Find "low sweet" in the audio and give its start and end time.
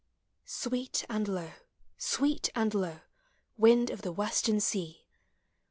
1.27-2.49